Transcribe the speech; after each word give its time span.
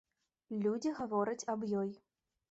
Людзі 0.63 0.93
гавораць 0.99 1.45
аб 1.53 1.67
ёй. 1.83 1.93